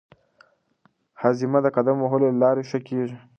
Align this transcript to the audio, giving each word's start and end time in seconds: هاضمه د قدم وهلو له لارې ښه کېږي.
هاضمه 1.21 1.59
د 1.63 1.67
قدم 1.75 1.97
وهلو 2.01 2.27
له 2.33 2.37
لارې 2.43 2.63
ښه 2.69 2.79
کېږي. 2.87 3.17